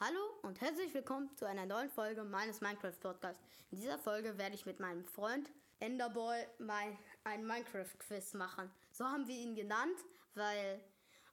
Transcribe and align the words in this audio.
Hallo 0.00 0.18
und 0.42 0.60
herzlich 0.60 0.92
willkommen 0.92 1.30
zu 1.36 1.46
einer 1.46 1.66
neuen 1.66 1.88
Folge 1.88 2.24
meines 2.24 2.60
Minecraft 2.60 2.98
Podcasts. 3.00 3.40
In 3.70 3.78
dieser 3.78 3.96
Folge 3.96 4.36
werde 4.36 4.56
ich 4.56 4.66
mit 4.66 4.80
meinem 4.80 5.04
Freund 5.04 5.52
Enderboy 5.78 6.36
mein, 6.58 6.98
ein 7.22 7.46
Minecraft 7.46 7.96
Quiz 8.00 8.34
machen. 8.34 8.68
So 8.90 9.04
haben 9.04 9.28
wir 9.28 9.36
ihn 9.36 9.54
genannt, 9.54 9.96
weil, 10.34 10.80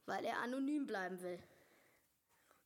weil 0.05 0.23
er 0.25 0.37
anonym 0.37 0.85
bleiben 0.85 1.19
will. 1.21 1.39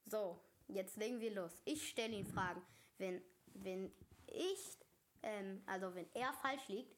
So, 0.05 0.37
jetzt 0.67 0.97
legen 0.97 1.21
wir 1.21 1.33
los. 1.33 1.53
Ich 1.63 1.87
stelle 1.87 2.13
ihn 2.13 2.25
Fragen. 2.25 2.61
Wenn, 2.97 3.21
wenn 3.53 3.89
ich, 4.27 4.77
ähm, 5.23 5.63
also 5.65 5.95
wenn 5.95 6.13
er 6.13 6.33
falsch 6.33 6.67
liegt, 6.67 6.93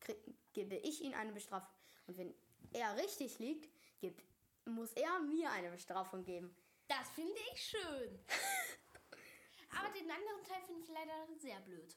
krieg, 0.00 0.18
gebe 0.52 0.74
ich 0.78 1.00
ihm 1.00 1.14
eine 1.14 1.32
Bestrafung. 1.32 1.70
Und 2.08 2.18
wenn 2.18 2.34
er 2.72 2.96
richtig 2.96 3.38
liegt, 3.38 3.70
gibt, 4.00 4.20
muss 4.64 4.92
er 4.94 5.20
mir 5.20 5.48
eine 5.52 5.70
Bestrafung 5.70 6.24
geben. 6.24 6.52
Das 6.98 7.08
finde 7.08 7.40
ich 7.54 7.62
schön. 7.62 8.18
Aber 9.78 9.88
den 9.94 10.10
anderen 10.10 10.44
Teil 10.44 10.62
finde 10.66 10.82
ich 10.82 10.88
leider 10.90 11.26
sehr 11.38 11.58
blöd. 11.60 11.96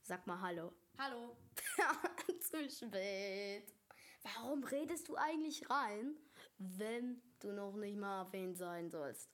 Sag 0.00 0.26
mal 0.26 0.40
Hallo. 0.40 0.72
Hallo. 0.96 1.36
Zu 2.40 2.70
spät. 2.70 3.74
Warum 4.22 4.64
redest 4.64 5.08
du 5.08 5.16
eigentlich 5.16 5.68
rein, 5.68 6.16
wenn 6.56 7.20
du 7.40 7.52
noch 7.52 7.76
nicht 7.76 7.98
mal 7.98 8.22
erwähnt 8.22 8.56
sein 8.56 8.88
sollst? 8.90 9.28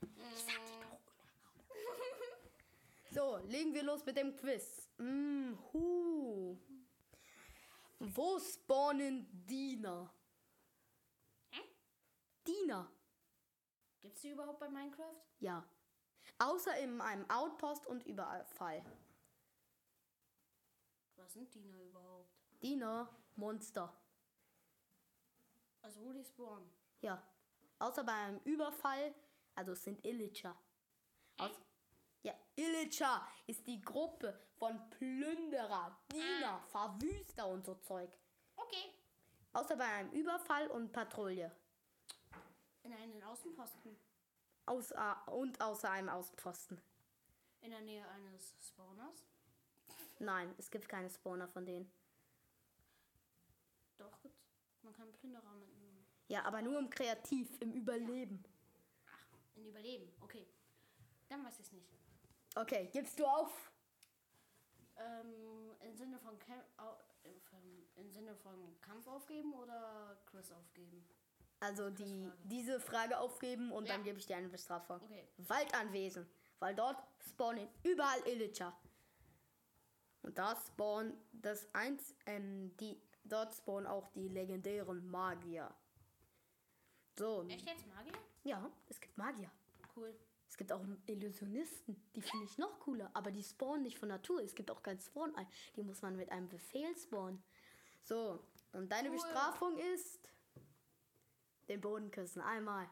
Ich 0.00 0.38
sag 0.44 0.64
dir 0.64 0.80
doch 0.80 1.00
So, 3.10 3.36
legen 3.48 3.74
wir 3.74 3.82
los 3.82 4.06
mit 4.06 4.16
dem 4.16 4.36
Quiz. 4.36 4.88
Mm, 4.98 5.54
hu. 5.72 6.56
Wo 7.98 8.38
spawnen 8.38 9.26
Diener? 9.44 10.14
Hä? 11.50 11.62
Diener. 12.46 12.92
Gibt 14.00 14.16
es 14.16 14.22
die 14.22 14.30
überhaupt 14.30 14.58
bei 14.58 14.68
Minecraft? 14.68 15.20
Ja. 15.40 15.64
Außer 16.38 16.76
in 16.78 17.00
einem 17.00 17.28
Outpost 17.30 17.86
und 17.86 18.04
Überfall. 18.06 18.82
Was 21.16 21.32
sind 21.34 21.52
Diener 21.54 21.82
überhaupt? 21.82 22.30
Diener, 22.62 23.08
Monster. 23.36 23.94
Also 25.82 26.00
wo 26.02 26.12
die 26.12 26.24
spawnen? 26.24 26.70
Ja. 27.00 27.22
Außer 27.78 28.04
bei 28.04 28.12
einem 28.12 28.40
Überfall, 28.44 29.14
also 29.54 29.72
es 29.72 29.84
sind 29.84 30.04
Illager. 30.04 30.56
Aus 31.38 31.52
ja, 32.22 32.34
Illager 32.56 33.26
ist 33.46 33.66
die 33.66 33.80
Gruppe 33.80 34.38
von 34.58 34.90
Plünderer, 34.90 35.98
Diener, 36.12 36.62
Verwüster 36.68 37.46
und 37.46 37.64
so 37.64 37.74
Zeug. 37.76 38.10
Okay. 38.56 38.94
Außer 39.52 39.76
bei 39.76 39.84
einem 39.84 40.10
Überfall 40.12 40.68
und 40.68 40.92
Patrouille. 40.92 41.50
In 42.90 42.96
einen 42.96 43.22
Außenposten. 43.22 43.96
Außer, 44.66 45.28
und 45.28 45.60
außer 45.60 45.88
einem 45.92 46.08
Außenposten. 46.08 46.82
In 47.60 47.70
der 47.70 47.82
Nähe 47.82 48.04
eines 48.08 48.56
Spawners. 48.66 49.28
Nein, 50.18 50.52
es 50.58 50.72
gibt 50.72 50.88
keine 50.88 51.08
Spawner 51.08 51.46
von 51.46 51.64
denen. 51.64 51.88
Doch, 53.96 54.20
gibt's. 54.20 54.42
Man 54.82 54.92
kann 54.92 55.12
Plünderer 55.12 55.54
mitnehmen. 55.54 56.04
Ja, 56.26 56.44
aber 56.44 56.62
nur 56.62 56.80
im 56.80 56.90
Kreativ, 56.90 57.48
im 57.60 57.74
Überleben. 57.74 58.42
Ach, 59.06 59.38
in 59.54 59.66
Überleben. 59.66 60.12
Okay. 60.22 60.48
Dann 61.28 61.44
weiß 61.44 61.60
ich 61.60 61.66
es 61.66 61.72
nicht. 61.72 61.94
Okay, 62.56 62.88
gibst 62.92 63.20
du 63.20 63.24
auf? 63.24 63.70
Ähm, 64.96 65.76
im 65.80 65.94
Sinne 65.94 66.18
von 66.18 66.36
Camp, 66.40 66.64
au, 66.76 66.96
im, 67.22 67.40
im 67.94 68.10
Sinne 68.10 68.34
von 68.34 68.80
Kampf 68.80 69.06
aufgeben 69.06 69.54
oder 69.54 70.20
Quiz 70.26 70.50
aufgeben? 70.50 71.06
Also 71.60 71.90
die, 71.90 72.30
diese 72.44 72.80
Frage 72.80 73.18
aufgeben 73.18 73.70
und 73.70 73.86
Ja. 73.86 73.94
dann 73.94 74.02
gebe 74.04 74.18
ich 74.18 74.26
dir 74.26 74.36
eine 74.36 74.48
Bestrafung. 74.48 74.96
Okay. 75.02 75.28
Waldanwesen, 75.36 76.26
weil 76.58 76.74
dort 76.74 76.96
spawnen 77.28 77.68
überall 77.82 78.20
Illager. 78.26 78.74
Und 80.22 80.36
da 80.38 80.56
spawnen 80.56 81.14
das 81.32 81.66
eins, 81.74 82.14
ähm, 82.26 82.74
die, 82.78 83.00
dort 83.24 83.54
spawnen 83.54 83.86
auch 83.86 84.08
die 84.08 84.28
legendären 84.28 85.06
Magier. 85.10 85.74
So, 87.18 87.42
Echt 87.48 87.66
jetzt 87.66 87.86
Magier? 87.86 88.12
ja, 88.44 88.70
es 88.88 89.00
gibt 89.00 89.16
Magier. 89.18 89.50
Cool. 89.96 90.14
Es 90.48 90.56
gibt 90.56 90.72
auch 90.72 90.82
Illusionisten, 91.06 92.02
die 92.14 92.22
finde 92.22 92.44
ich 92.46 92.58
noch 92.58 92.80
cooler, 92.80 93.10
aber 93.14 93.30
die 93.30 93.42
spawnen 93.42 93.82
nicht 93.82 93.98
von 93.98 94.08
Natur. 94.08 94.42
Es 94.42 94.54
gibt 94.54 94.70
auch 94.70 94.82
kein 94.82 94.98
spawn. 94.98 95.32
Die 95.76 95.82
muss 95.82 96.02
man 96.02 96.16
mit 96.16 96.30
einem 96.32 96.48
Befehl 96.48 96.96
spawnen. 96.96 97.42
So, 98.02 98.42
und 98.72 98.90
deine 98.90 99.10
Cool. 99.10 99.14
Bestrafung 99.16 99.78
ist 99.78 100.18
den 101.70 101.80
Boden 101.80 102.10
küssen. 102.10 102.42
Einmal. 102.42 102.88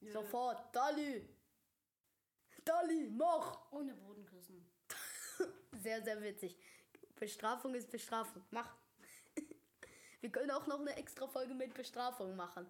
Sofort. 0.00 0.74
Dolly. 0.74 1.28
Dolly, 2.64 3.10
mach. 3.10 3.70
Ohne 3.70 3.94
Boden 3.94 4.24
küssen. 4.24 4.66
Sehr, 5.72 6.02
sehr 6.02 6.20
witzig. 6.22 6.58
Bestrafung 7.14 7.74
ist 7.74 7.90
Bestrafung. 7.90 8.42
Mach. 8.50 8.74
Wir 10.20 10.32
können 10.32 10.50
auch 10.50 10.66
noch 10.66 10.80
eine 10.80 10.96
extra 10.96 11.26
Folge 11.28 11.54
mit 11.54 11.74
Bestrafung 11.74 12.34
machen. 12.34 12.66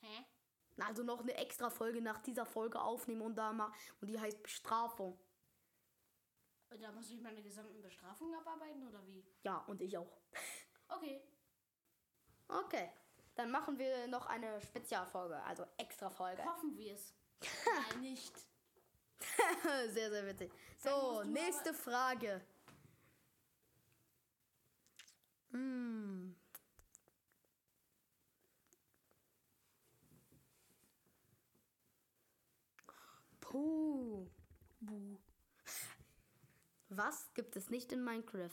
Hä? 0.00 0.24
Also 0.78 1.02
noch 1.02 1.20
eine 1.20 1.34
extra 1.34 1.70
Folge 1.70 2.00
nach 2.00 2.18
dieser 2.18 2.46
Folge 2.46 2.80
aufnehmen 2.80 3.22
und 3.22 3.36
da 3.36 3.52
mal 3.52 3.72
und 4.00 4.08
die 4.08 4.18
heißt 4.18 4.42
Bestrafung. 4.42 5.18
Und 6.70 6.82
da 6.82 6.92
muss 6.92 7.10
ich 7.10 7.20
meine 7.20 7.42
gesamten 7.42 7.80
Bestrafungen 7.82 8.34
abarbeiten 8.34 8.86
oder 8.86 9.04
wie? 9.06 9.24
Ja, 9.42 9.58
und 9.66 9.80
ich 9.82 9.96
auch. 9.96 10.10
Okay. 10.90 11.20
Okay. 12.48 12.90
Dann 13.38 13.52
machen 13.52 13.78
wir 13.78 14.08
noch 14.08 14.26
eine 14.26 14.60
Spezialfolge, 14.60 15.40
also 15.44 15.64
extra 15.76 16.10
Folge. 16.10 16.44
Hoffen 16.44 16.76
wir 16.76 16.92
es. 16.92 17.14
Nein, 17.92 18.00
nicht. 18.00 18.34
sehr, 19.92 20.10
sehr 20.10 20.26
witzig. 20.26 20.52
So, 20.78 21.22
nächste 21.22 21.72
Frage. 21.72 22.44
Hm. 25.52 26.34
Puh. 33.38 34.28
Buh. 34.80 35.18
Was 36.88 37.32
gibt 37.34 37.54
es 37.54 37.70
nicht 37.70 37.92
in 37.92 38.02
Minecraft? 38.02 38.50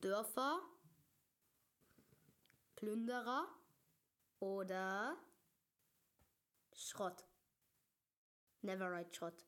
Dörfer, 0.00 0.62
Plünderer 2.74 3.57
oder 4.40 5.16
Schrott? 6.72 7.26
Neverite 8.62 9.14
Schrott. 9.14 9.44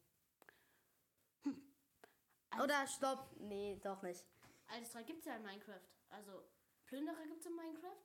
Oder 2.62 2.86
stopp. 2.86 3.30
Nee, 3.38 3.78
doch 3.82 4.02
nicht. 4.02 4.26
Alles 4.66 4.90
drei 4.90 5.02
gibt 5.04 5.20
es 5.20 5.26
ja 5.26 5.36
in 5.36 5.42
Minecraft. 5.42 5.80
Also, 6.08 6.42
Plünderer 6.86 7.24
gibt 7.26 7.40
es 7.40 7.46
in 7.46 7.54
Minecraft. 7.54 7.96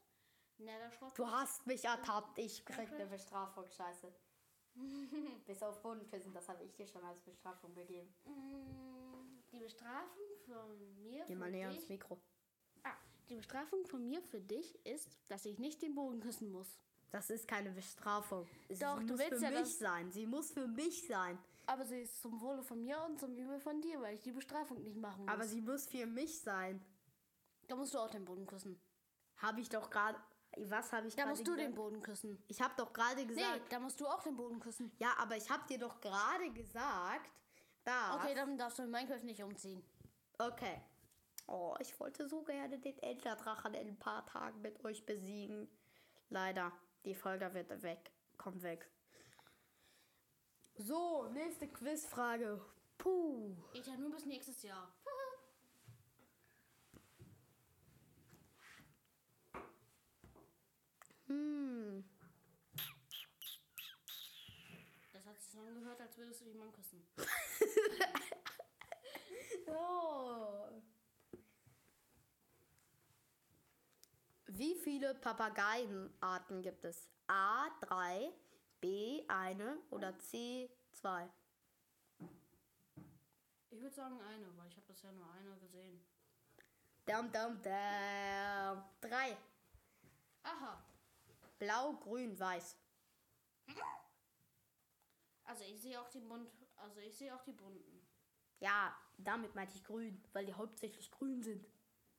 Netherschrott. 0.57 1.17
Du 1.17 1.27
hast 1.27 1.65
mich 1.67 1.83
ertappt. 1.83 2.37
Ich 2.37 2.63
krieg 2.65 2.91
eine 2.93 3.07
Bestrafung. 3.07 3.67
Scheiße. 3.69 4.13
Bis 5.45 5.61
auf 5.63 5.81
Bodenküssen, 5.81 6.33
das 6.33 6.47
habe 6.49 6.63
ich 6.63 6.73
dir 6.75 6.85
schon 6.87 7.03
als 7.03 7.21
Bestrafung 7.21 7.73
gegeben. 7.73 8.13
Mm, 8.25 9.41
Die 9.51 9.59
Bestrafung 9.59 10.23
von 10.45 11.01
mir 11.01 11.25
Geh 11.25 11.35
mal 11.35 11.49
näher 11.51 11.69
ans 11.69 11.87
Mikro. 11.89 12.21
Die 13.29 13.35
Bestrafung 13.35 13.85
von 13.85 14.07
mir 14.07 14.21
für 14.21 14.39
dich 14.39 14.77
ist, 14.85 15.09
dass 15.27 15.45
ich 15.45 15.57
nicht 15.59 15.81
den 15.81 15.95
Boden 15.95 16.19
küssen 16.19 16.51
muss. 16.51 16.67
Das 17.11 17.29
ist 17.29 17.47
keine 17.47 17.71
Bestrafung. 17.71 18.45
Sie 18.69 18.77
Doch, 18.77 18.99
du 18.99 19.13
muss 19.13 19.19
willst 19.19 19.39
für 19.39 19.43
ja 19.45 19.49
mich 19.51 19.59
das- 19.61 19.79
sein. 19.79 20.11
Sie 20.11 20.25
muss 20.25 20.51
für 20.51 20.67
mich 20.67 21.07
sein. 21.07 21.37
Aber 21.67 21.85
sie 21.85 22.01
ist 22.01 22.21
zum 22.21 22.39
Wohle 22.41 22.61
von 22.61 22.83
mir 22.83 23.01
und 23.03 23.19
zum 23.19 23.35
Übel 23.35 23.59
von 23.59 23.81
dir, 23.81 23.99
weil 24.01 24.15
ich 24.15 24.21
die 24.21 24.31
Bestrafung 24.31 24.83
nicht 24.83 24.97
machen 24.97 25.21
muss. 25.25 25.33
Aber 25.33 25.45
sie 25.45 25.61
muss 25.61 25.87
für 25.87 26.05
mich 26.05 26.39
sein. 26.41 26.83
da 27.67 27.75
musst 27.75 27.95
du 27.95 27.97
auch 27.97 28.09
den 28.11 28.23
Boden 28.25 28.45
küssen. 28.45 28.79
Habe 29.37 29.59
ich 29.61 29.69
doch 29.69 29.89
gerade. 29.89 30.19
Was 30.57 30.93
habe 30.93 31.07
ich 31.07 31.15
Da 31.15 31.25
musst 31.25 31.41
du 31.41 31.51
gesagt? 31.53 31.67
den 31.67 31.73
Boden 31.75 32.01
küssen. 32.03 32.41
Ich 32.47 32.61
habe 32.61 32.73
doch 32.77 32.93
gerade 32.93 33.21
Nee, 33.21 33.25
gesagt. 33.27 33.71
da 33.71 33.79
musst 33.79 33.99
du 33.99 34.05
auch 34.07 34.21
den 34.21 34.35
Boden 34.35 34.59
küssen. 34.59 34.91
Ja, 34.99 35.13
aber 35.17 35.35
ich 35.35 35.49
habe 35.49 35.65
dir 35.67 35.79
doch 35.79 35.99
gerade 35.99 36.51
gesagt, 36.51 37.29
dass. 37.83 38.15
Okay, 38.17 38.35
dann 38.35 38.55
darfst 38.57 38.77
du 38.77 38.83
in 38.83 38.91
Minecraft 38.91 39.23
nicht 39.23 39.41
umziehen. 39.43 39.83
Okay. 40.37 40.79
Oh, 41.47 41.75
ich 41.79 41.99
wollte 41.99 42.27
so 42.27 42.41
gerne 42.43 42.79
den 42.79 42.97
Enderdrachen 42.99 43.73
in 43.75 43.89
ein 43.89 43.99
paar 43.99 44.25
Tagen 44.25 44.61
mit 44.61 44.83
euch 44.83 45.05
besiegen. 45.05 45.67
Leider, 46.29 46.71
die 47.05 47.13
Folge 47.13 47.53
wird 47.53 47.83
weg. 47.83 48.11
Kommt 48.37 48.63
weg. 48.63 48.89
So, 50.75 51.29
nächste 51.29 51.67
Quizfrage. 51.67 52.59
Puh. 52.97 53.55
Geht 53.73 53.87
ja 53.87 53.95
nur 53.95 54.11
bis 54.11 54.25
nächstes 54.25 54.63
Jahr. 54.63 54.91
Hm. 61.27 62.07
Das 65.11 65.25
hat 65.25 65.41
sich 65.41 65.51
so 65.51 65.59
angehört, 65.59 65.99
als 65.99 66.15
würdest 66.19 66.41
du 66.41 66.45
jemanden 66.45 66.73
küssen. 66.73 67.03
Oh. 69.67 70.69
Wie 74.57 74.73
viele 74.75 75.13
Papageienarten 75.15 76.61
gibt 76.61 76.85
es? 76.85 77.09
A, 77.27 77.67
3, 77.81 78.31
B, 78.79 79.21
eine 79.27 79.77
oder 79.89 80.17
C, 80.17 80.71
zwei? 80.93 81.29
Ich 83.69 83.81
würde 83.81 83.93
sagen 83.93 84.17
eine, 84.21 84.57
weil 84.57 84.69
ich 84.69 84.77
habe 84.77 84.87
bisher 84.87 85.11
nur 85.11 85.29
eine 85.33 85.57
gesehen. 85.57 85.99
Dam, 87.05 87.29
dam, 87.33 87.61
dam. 87.61 88.85
Drei. 89.01 89.37
Aha. 90.43 90.81
Blau, 91.59 91.91
grün, 91.97 92.39
weiß. 92.39 92.77
Also 95.43 95.65
ich 95.65 95.81
sehe 95.81 95.99
auch 95.99 96.07
die 96.07 96.21
bunt, 96.21 96.49
also 96.77 97.01
ich 97.01 97.17
sehe 97.17 97.35
auch 97.35 97.43
die 97.43 97.51
bunten. 97.51 98.07
Ja, 98.61 98.97
damit 99.17 99.53
meinte 99.53 99.75
ich 99.75 99.83
grün, 99.83 100.23
weil 100.31 100.45
die 100.45 100.53
hauptsächlich 100.53 101.11
grün 101.11 101.43
sind. 101.43 101.67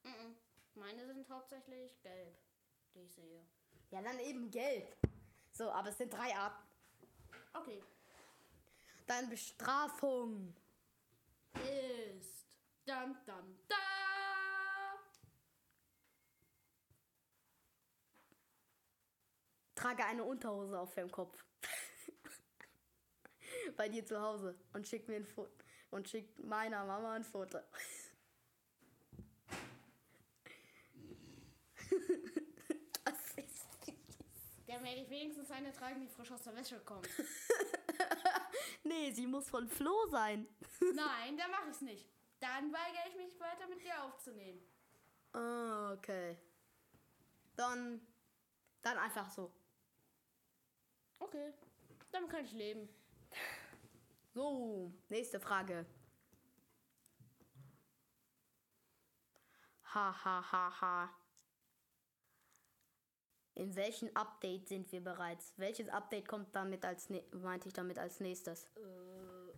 Mhm. 0.03 0.37
Meine 0.77 1.07
sind 1.07 1.29
hauptsächlich 1.29 2.01
gelb, 2.03 2.39
die 2.95 3.01
ich 3.01 3.15
sehe. 3.15 3.45
Ja, 3.91 4.03
dann 4.03 4.19
eben 4.21 4.51
gelb. 4.51 4.97
So, 5.53 5.71
aber 5.71 5.89
es 5.89 5.99
sind 5.99 6.13
drei 6.13 6.37
Arten. 6.37 6.63
Okay. 7.55 7.83
Dann 9.07 9.31
Bestrafung. 9.31 10.55
Ist 11.55 12.47
dann 12.85 13.17
dann 13.25 13.59
da. 13.69 13.77
Trage 19.75 20.05
eine 20.05 20.25
Unterhose 20.25 20.79
auf 20.79 20.95
deinem 20.95 21.11
Kopf. 21.11 21.43
Bei 23.77 23.89
dir 23.89 24.05
zu 24.05 24.21
Hause 24.21 24.59
und 24.73 24.87
schick 24.87 25.09
mir 25.09 25.17
ein 25.17 25.27
Foto 25.27 25.51
und 25.91 26.09
schick 26.09 26.39
meiner 26.45 26.85
Mama 26.85 27.15
ein 27.15 27.25
Foto. 27.25 27.59
das 33.05 33.35
ist 33.37 33.67
Der 34.77 34.85
werde 34.85 35.01
ich 35.01 35.09
wenigstens 35.09 35.51
eine 35.51 35.73
tragen, 35.73 36.03
die 36.03 36.09
frisch 36.09 36.31
aus 36.31 36.43
der 36.43 36.55
Wäsche 36.55 36.79
kommt. 36.81 37.09
Nee, 38.85 39.11
sie 39.11 39.27
muss 39.27 39.49
von 39.49 39.67
Flo 39.67 40.07
sein. 40.11 40.47
Nein, 40.81 41.37
da 41.37 41.49
mache 41.49 41.71
ich's 41.71 41.81
nicht. 41.81 42.09
Dann 42.39 42.73
weigere 42.73 43.09
ich 43.09 43.17
mich 43.17 43.41
weiter 43.41 43.67
mit 43.67 43.83
dir 43.83 44.01
aufzunehmen. 44.05 44.61
Ah, 45.33 45.93
okay. 45.93 46.39
Dann 47.57 48.01
dann 48.83 48.99
einfach 48.99 49.29
so. 49.29 49.51
Okay. 51.19 51.53
Damit 52.13 52.31
kann 52.31 52.45
ich 52.45 52.53
leben. 52.53 52.89
So, 54.35 54.93
nächste 55.09 55.41
Frage. 55.41 55.85
Ha 59.95 60.25
ha 60.25 60.53
ha 60.53 60.81
ha. 60.81 61.26
In 63.57 63.75
welchem 63.75 64.11
Update 64.15 64.69
sind 64.69 64.93
wir 64.93 65.03
bereits? 65.03 65.55
Welches 65.57 65.89
Update 65.89 66.29
kommt 66.29 66.55
damit 66.55 66.85
als 66.85 67.09
meinte 67.33 67.69
ich 67.69 67.73
damit 67.73 67.99
als 67.99 68.21
nächstes? 68.21 68.65
Äh, 68.77 68.81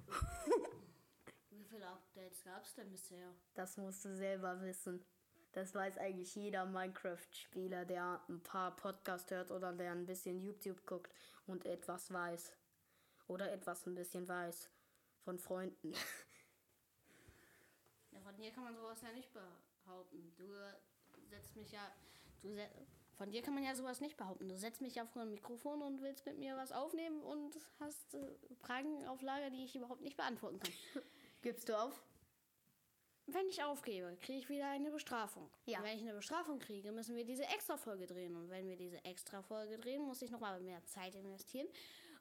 wie 1.50 1.64
viele 1.64 1.88
Updates 1.88 2.44
gab 2.44 2.62
es 2.62 2.74
denn 2.74 2.88
bisher? 2.92 3.34
Das 3.54 3.76
musst 3.76 4.04
du 4.04 4.14
selber 4.14 4.60
wissen. 4.62 5.04
Das 5.50 5.74
weiß 5.74 5.98
eigentlich 5.98 6.32
jeder 6.36 6.64
Minecraft-Spieler, 6.64 7.84
der 7.86 8.22
ein 8.28 8.40
paar 8.40 8.76
Podcasts 8.76 9.32
hört 9.32 9.50
oder 9.50 9.72
der 9.72 9.90
ein 9.90 10.06
bisschen 10.06 10.38
YouTube 10.38 10.86
guckt 10.86 11.12
und 11.48 11.66
etwas 11.66 12.12
weiß. 12.12 12.52
Oder 13.26 13.50
etwas 13.50 13.84
ein 13.86 13.96
bisschen 13.96 14.28
weiß. 14.28 14.70
Von 15.24 15.40
Freunden. 15.40 15.92
Ja, 18.12 18.20
von 18.20 18.36
dir 18.36 18.52
kann 18.52 18.62
man 18.62 18.76
sowas 18.76 19.02
ja 19.02 19.10
nicht 19.10 19.32
behaupten. 19.32 20.32
Du 20.36 20.46
setzt 21.28 21.56
mich 21.56 21.72
ja. 21.72 21.90
Du 22.40 22.54
se 22.54 22.68
von 23.18 23.30
dir 23.30 23.42
kann 23.42 23.54
man 23.54 23.64
ja 23.64 23.74
sowas 23.74 24.00
nicht 24.00 24.16
behaupten. 24.16 24.48
Du 24.48 24.56
setzt 24.56 24.80
mich 24.80 24.94
ja 24.94 25.04
vor 25.04 25.22
ein 25.22 25.30
Mikrofon 25.30 25.82
und 25.82 26.00
willst 26.00 26.24
mit 26.24 26.38
mir 26.38 26.56
was 26.56 26.70
aufnehmen 26.70 27.20
und 27.20 27.58
hast 27.80 28.14
äh, 28.14 28.20
Fragen 28.60 29.06
auf 29.08 29.20
Lager, 29.22 29.50
die 29.50 29.64
ich 29.64 29.74
überhaupt 29.74 30.02
nicht 30.02 30.16
beantworten 30.16 30.60
kann. 30.60 30.72
Gibst 31.42 31.68
du 31.68 31.76
auf? 31.76 32.00
Wenn 33.26 33.46
ich 33.48 33.62
aufgebe, 33.62 34.16
kriege 34.22 34.38
ich 34.38 34.48
wieder 34.48 34.70
eine 34.70 34.90
Bestrafung. 34.90 35.50
Ja. 35.66 35.78
Und 35.78 35.84
wenn 35.84 35.96
ich 35.96 36.02
eine 36.02 36.14
Bestrafung 36.14 36.60
kriege, 36.60 36.92
müssen 36.92 37.16
wir 37.16 37.24
diese 37.24 37.44
Extra-Folge 37.44 38.06
drehen. 38.06 38.36
Und 38.36 38.48
wenn 38.48 38.66
wir 38.68 38.76
diese 38.76 39.04
Extra-Folge 39.04 39.78
drehen, 39.78 40.02
muss 40.02 40.22
ich 40.22 40.30
nochmal 40.30 40.60
mehr 40.60 40.82
Zeit 40.86 41.14
investieren. 41.16 41.66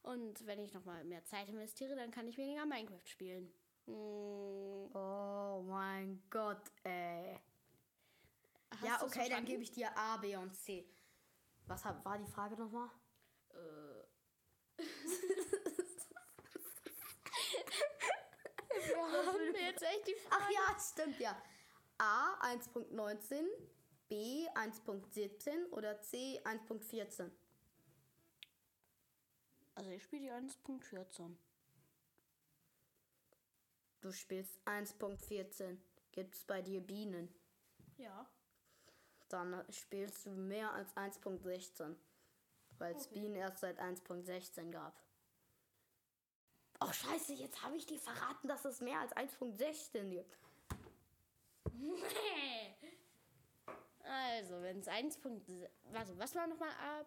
Und 0.02 0.46
wenn 0.48 0.60
ich 0.60 0.74
nochmal 0.74 1.04
mehr 1.06 1.24
Zeit 1.24 1.48
investiere, 1.48 1.96
dann 1.96 2.12
kann 2.12 2.28
ich 2.28 2.38
weniger 2.38 2.66
Minecraft 2.66 3.06
spielen. 3.06 3.54
Hm, 3.86 4.90
Oh 4.94 5.64
mein 5.64 6.22
Gott, 6.30 6.72
ey. 6.84 7.40
Hast 8.72 8.84
ja, 8.84 9.04
okay, 9.04 9.30
dann 9.30 9.46
gebe 9.46 9.64
ich 9.64 9.72
dir 9.72 9.96
A, 9.98 10.18
B 10.18 10.36
und 10.36 10.56
C. 10.56 10.88
Was 11.66 11.84
hab, 11.86 12.04
war 12.06 12.18
die 12.18 12.28
Frage 12.28 12.56
nochmal? 12.56 12.90
Äh. 13.50 14.04
Haben 18.98 19.54
wir 19.54 19.62
jetzt 19.62 19.84
echt 19.84 20.08
die 20.08 20.16
Frage? 20.16 20.44
Ach 20.44 20.50
ja, 20.50 20.80
stimmt 20.80 21.20
ja. 21.20 21.42
A 21.98 22.40
1.19, 22.42 23.46
B 24.08 24.48
1.17 24.50 25.70
oder 25.72 26.02
C 26.02 26.40
1.14? 26.44 27.32
Also 29.76 29.92
ich 29.92 30.04
spiele 30.04 30.22
die 30.24 30.32
1.14. 30.32 31.36
Du 34.02 34.12
spielst 34.12 34.60
1.14. 34.66 35.78
Gibt's 36.12 36.46
bei 36.46 36.62
dir 36.62 36.82
Bienen? 36.82 37.34
Ja. 37.98 38.30
Dann 39.30 39.64
spielst 39.72 40.26
du 40.26 40.32
mehr 40.32 40.72
als 40.74 40.96
1.16. 40.96 41.96
Weil 42.78 42.96
es 42.96 43.08
Okay. 43.08 43.20
Bienen 43.20 43.36
erst 43.36 43.60
seit 43.60 43.80
1.16 43.80 44.72
gab. 44.72 44.94
Oh 46.80 46.92
scheiße, 46.92 47.34
jetzt 47.34 47.64
habe 47.64 47.76
ich 47.76 47.88
dir 47.88 47.98
verraten, 47.98 48.48
dass 48.48 48.64
es 48.66 48.82
mehr 48.82 49.00
als 49.00 49.12
1.16 49.14 50.10
gibt. 50.10 50.38
also, 54.04 54.62
wenn 54.62 54.80
es 54.80 54.88
1. 54.88 55.20
Warte, 55.92 56.18
was 56.20 56.36
war 56.36 56.46
nochmal 56.46 56.70
A? 56.70 57.04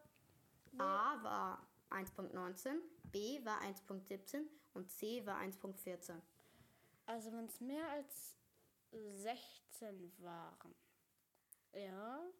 A 0.79 1.23
war 1.23 1.69
1.19, 1.91 2.81
B 3.05 3.45
war 3.45 3.61
1.17 3.63 4.43
und 4.75 4.91
C 4.91 5.25
war 5.25 5.41
1.14. 5.41 6.21
Also, 7.07 7.33
wenn 7.33 7.47
es 7.47 7.61
mehr 7.61 7.89
als 7.91 8.37
16 8.91 10.13
waren. 10.19 10.75
Ja. 11.73 12.31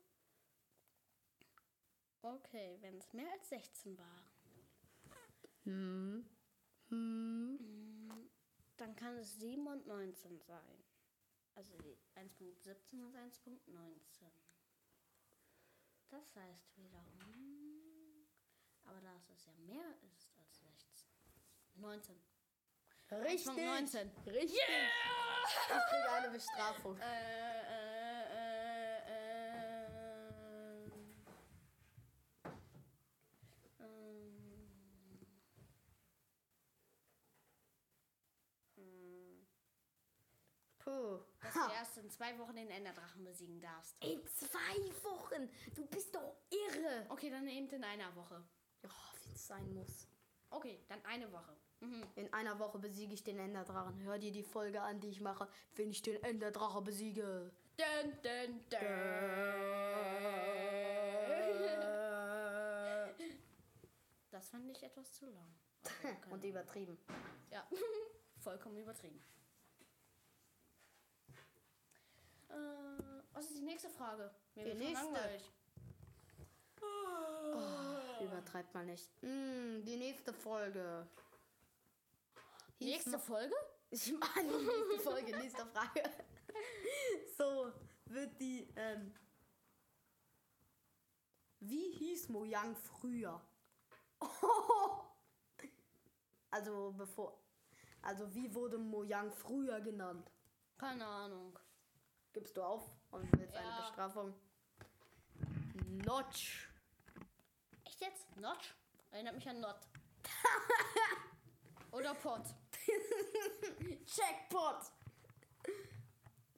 Okay, 2.23 2.77
wenn 2.81 2.99
es 2.99 3.13
mehr 3.13 3.31
als 3.33 3.49
16 3.49 3.97
waren, 3.99 4.25
Hm. 5.65 6.29
Hm. 6.89 8.31
dann 8.77 8.97
kann 8.97 9.17
es 9.19 9.37
7 9.39 9.67
und 9.67 9.87
19 9.87 10.41
sein. 10.41 10.85
Also 11.55 11.77
die 11.79 11.99
1.17 12.15 13.05
und 13.05 13.15
1.19. 13.17 14.31
Das 16.11 16.35
heißt 16.37 16.77
wiederum. 16.77 17.19
Aber 18.85 19.01
da 19.01 19.21
es 19.33 19.45
ja 19.47 19.53
mehr 19.55 19.95
ist 20.03 20.37
als 20.37 20.59
16. 20.61 21.09
19. 21.77 22.17
Richtig. 23.13 23.57
19. 23.57 24.11
Richtig. 24.27 24.59
Ich 24.59 25.69
kriege 25.69 26.11
eine 26.13 26.31
Bestrafung. 26.31 26.97
Äh, 26.99 27.03
äh, 27.03 27.61
äh. 27.63 29.01
Ähm. 33.81 34.41
Hm. 38.77 39.47
Puh. 40.79 41.21
Dass 41.41 41.55
du 41.55 41.73
erst 41.73 41.95
in 42.11 42.17
zwei 42.17 42.37
Wochen 42.39 42.57
den 42.57 42.71
Enderdrachen 42.71 43.23
besiegen 43.23 43.61
darfst. 43.61 43.95
In 44.03 44.21
zwei 44.27 45.05
Wochen. 45.05 45.49
Du 45.77 45.87
bist 45.87 46.13
doch 46.13 46.35
irre. 46.51 47.07
Okay, 47.09 47.31
dann 47.31 47.47
eben 47.47 47.69
in 47.69 47.85
einer 47.85 48.15
Woche. 48.17 48.43
Oh, 48.83 48.89
wie 49.23 49.33
es 49.33 49.47
sein 49.47 49.73
muss. 49.73 50.09
Okay, 50.51 50.85
dann 50.89 51.05
eine 51.05 51.31
Woche. 51.31 51.57
Mhm. 51.79 52.05
In 52.17 52.33
einer 52.33 52.59
Woche 52.59 52.81
besiege 52.81 53.15
ich 53.15 53.23
den 53.23 53.39
Enderdrachen. 53.39 54.03
Hör 54.03 54.19
dir 54.19 54.33
die 54.33 54.43
Folge 54.43 54.83
an, 54.83 54.99
die 54.99 55.09
ich 55.09 55.21
mache, 55.21 55.49
wenn 55.77 55.91
ich 55.91 56.03
den 56.03 56.21
Enderdrache 56.25 56.83
besiege. 56.83 57.53
Dun, 57.77 58.13
dun, 58.23 58.61
dun. 58.69 58.81
Das 64.33 64.49
fand 64.49 64.69
ich 64.69 64.83
etwas 64.83 65.13
zu 65.13 65.27
lang. 65.27 65.55
Und 66.31 66.43
übertrieben. 66.43 66.99
Ja, 67.53 67.65
vollkommen 68.41 68.79
übertrieben. 68.79 69.23
Äh, 72.50 72.50
was 73.33 73.45
ist 73.47 73.57
die 73.59 73.63
nächste 73.63 73.91
Frage? 73.91 74.31
Mir 74.55 74.65
Die 74.65 74.75
nächste. 74.75 75.05
langweilig. 75.07 75.51
Übertreibt 78.21 78.75
man 78.75 78.87
nicht. 78.87 79.11
Mm, 79.23 79.83
die 79.85 79.97
nächste 79.97 80.33
Folge. 80.33 81.07
Hieß 82.79 82.87
Nächste 82.89 83.19
Folge? 83.19 83.55
Ich 83.93 84.13
meine, 84.13 84.53
nächste 84.53 84.99
Folge, 85.01 85.37
nächste 85.37 85.67
Frage. 85.67 86.03
So 87.37 87.73
wird 88.07 88.39
die, 88.41 88.69
ähm, 88.77 89.13
wie 91.61 91.91
hieß 91.93 92.29
Mojang 92.29 92.77
früher? 92.77 93.41
Also 96.53 96.93
bevor, 96.97 97.41
Also 98.03 98.33
wie 98.35 98.53
wurde 98.55 98.77
Mojang 98.79 99.31
früher 99.33 99.81
genannt? 99.81 100.31
Keine 100.79 101.07
Ahnung. 101.07 101.59
Gibst 102.33 102.57
du 102.57 102.63
auf 102.63 102.91
und 103.11 103.31
willst 103.39 103.55
eine 103.57 103.69
Ja. 103.69 103.81
Bestrafung? 103.81 104.35
Notch. 106.07 106.69
Echt 107.85 108.01
jetzt? 108.01 108.37
Notch? 108.37 108.75
Erinnert 109.11 109.35
mich 109.35 109.49
an 109.49 109.61
Not. 109.61 109.81
Oder 111.93 112.15
Pot. 112.15 112.43
Jackpot. 114.07 114.85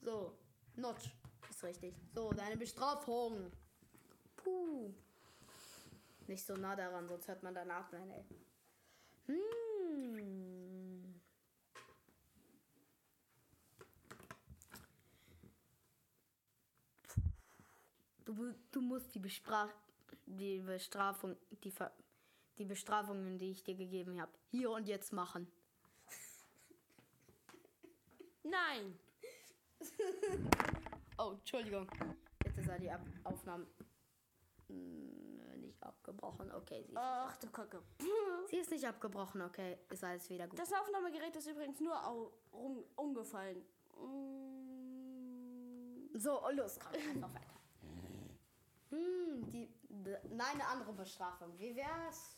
So, 0.01 0.37
Notch. 0.75 1.09
Ist 1.49 1.63
richtig. 1.63 1.95
So, 2.13 2.33
deine 2.33 2.57
Bestrafung. 2.57 3.49
Puh. 4.35 4.93
Nicht 6.27 6.45
so 6.45 6.55
nah 6.57 6.75
daran, 6.75 7.07
sonst 7.07 7.25
hört 7.29 7.41
man 7.41 7.53
danach 7.55 7.89
nein, 7.93 8.09
ey. 8.11 8.25
Hm. 9.27 10.22
Du, 18.33 18.41
mu- 18.43 18.53
du 18.71 18.81
musst 18.81 19.13
die, 19.13 19.19
Besprach 19.19 19.69
die 20.25 20.59
Bestrafung, 20.59 21.35
die, 21.63 21.69
Ver 21.69 21.91
die 22.57 22.65
Bestrafungen, 22.65 23.37
die 23.37 23.51
ich 23.51 23.63
dir 23.63 23.75
gegeben 23.75 24.19
habe, 24.19 24.31
hier 24.49 24.71
und 24.71 24.87
jetzt 24.87 25.13
machen. 25.13 25.47
Nein. 28.43 28.97
Oh, 31.19 31.33
Entschuldigung. 31.33 31.87
Jetzt 32.43 32.65
sei 32.65 32.79
die 32.79 32.89
Ab 32.89 32.99
Aufnahme 33.23 33.67
mm, 34.67 35.61
nicht 35.61 35.81
abgebrochen. 35.83 36.51
Okay, 36.51 36.81
sie 36.87 36.91
ist, 36.91 36.97
Ach 36.97 37.37
du 37.37 37.47
Kacke. 37.51 37.83
sie 38.49 38.57
ist 38.57 38.71
nicht 38.71 38.83
abgebrochen. 38.83 39.43
Okay, 39.43 39.77
ist 39.91 40.03
alles 40.03 40.27
wieder 40.31 40.47
gut. 40.47 40.57
Das 40.57 40.73
Aufnahmegerät 40.73 41.35
ist 41.35 41.45
übrigens 41.47 41.79
nur 41.79 41.95
rum 42.51 42.83
umgefallen. 42.95 43.63
Mm. 43.95 46.17
So, 46.17 46.43
oh, 46.43 46.49
los, 46.49 46.79
komm, 46.79 46.93
einfach 46.95 47.31
weiter. 47.35 47.52
Die, 49.53 49.71
nein, 49.89 50.53
eine 50.53 50.67
andere 50.67 50.93
Bestrafung. 50.93 51.57
Wie 51.59 51.75
wär's? 51.75 52.35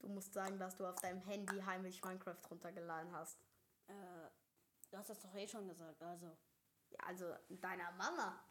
Du 0.00 0.08
musst 0.08 0.34
sagen, 0.34 0.58
dass 0.58 0.76
du 0.76 0.84
auf 0.86 1.00
deinem 1.00 1.20
Handy 1.22 1.60
heimlich 1.60 2.02
Minecraft 2.02 2.40
runtergeladen 2.50 3.12
hast. 3.12 3.38
Äh, 3.86 4.28
du 4.90 4.98
hast 4.98 5.08
das 5.08 5.20
doch 5.20 5.34
eh 5.36 5.46
schon 5.46 5.68
gesagt, 5.68 6.02
also. 6.02 6.36
Ja, 6.90 6.98
also 7.06 7.32
deiner 7.48 7.92
Mama. 7.92 8.44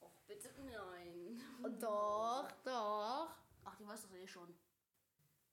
Och, 0.00 0.22
bitte 0.28 0.50
nein. 0.62 1.42
Doch, 1.80 2.48
doch. 2.64 3.34
Ach, 3.64 3.74
die 3.76 3.86
weiß 3.86 4.02
das 4.02 4.12
eh 4.12 4.26
schon. 4.28 4.56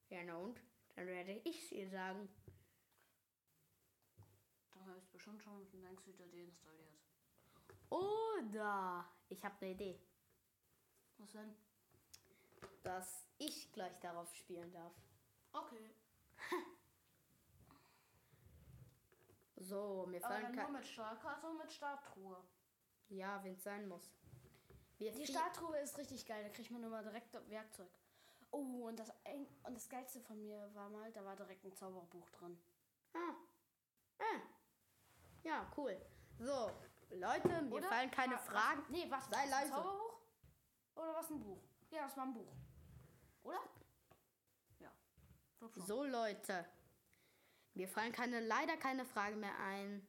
Ja, 0.10 0.24
na 0.24 0.38
und? 0.38 0.62
Dann 0.96 1.08
werde 1.08 1.42
ich 1.44 1.72
ihr 1.72 1.90
sagen. 1.90 2.30
Dann 4.84 4.96
habe 4.96 5.00
ich 5.00 5.10
bestimmt 5.12 5.42
schon 5.42 5.66
längst 5.82 6.06
wieder 6.06 6.28
deinstalliert. 6.28 7.00
Oder 7.90 9.06
ich 9.30 9.42
habe 9.46 9.56
eine 9.62 9.72
Idee, 9.72 10.02
Was 11.20 11.32
denn? 11.32 11.56
dass 12.84 13.26
ich 13.38 13.72
gleich 13.72 13.98
darauf 14.02 14.36
spielen 14.36 14.72
darf. 14.74 14.94
Okay. 15.54 15.96
So, 19.56 20.06
mir 20.08 20.22
Aber 20.26 20.34
fallen 20.34 20.54
dann 20.58 20.66
nur 20.72 20.80
mit 20.80 20.86
Startkarte 20.86 21.48
und 21.48 21.58
mit 21.58 21.72
Starttruhe. 21.72 22.36
Ja, 23.08 23.42
wenn 23.46 23.54
es 23.54 23.64
sein 23.64 23.88
muss. 23.88 24.12
Wir 24.98 25.14
Die 25.14 25.26
Starttruhe 25.26 25.78
ist 25.78 25.98
richtig 25.98 26.26
geil, 26.26 26.44
da 26.44 26.50
kriegt 26.50 26.70
man 26.70 26.84
immer 26.84 27.02
direkt 27.02 27.34
Werkzeug. 27.50 27.88
Oh, 28.52 28.88
und 28.90 29.00
das, 29.00 29.10
und 29.64 29.74
das 29.74 29.88
Geilste 29.88 30.20
von 30.20 30.44
mir 30.44 30.70
war 30.74 30.90
mal, 30.90 31.10
da 31.14 31.24
war 31.24 31.38
direkt 31.38 31.64
ein 31.64 31.74
Zauberbuch 31.74 32.30
drin. 32.32 32.60
Ah. 33.14 33.36
Ja, 35.44 35.72
cool. 35.78 36.00
So, 36.40 36.72
Leute, 37.12 37.62
mir 37.62 37.76
Oder? 37.76 37.88
fallen 37.88 38.12
keine 38.12 38.36
was- 38.36 38.46
Fragen. 38.46 38.84
Nee, 38.90 39.06
was? 39.10 39.26
Sei 39.30 39.44
was, 39.44 39.50
leise. 39.50 39.66
Ein 39.76 39.84
Zauberbuch? 39.84 40.14
Oder 40.96 41.16
was 41.16 41.30
ein 41.30 41.40
Buch? 41.40 41.62
Ja, 41.92 42.04
das 42.04 42.18
war 42.18 42.24
ein 42.26 42.34
Buch. 42.34 42.54
Oder? 43.44 43.60
Ja. 44.80 44.92
So, 45.76 46.04
Leute. 46.06 46.66
Mir 47.76 47.88
fallen 47.88 48.12
keine, 48.12 48.40
leider 48.40 48.78
keine 48.78 49.06
Fragen 49.06 49.40
mehr 49.40 49.58
ein. 49.60 50.08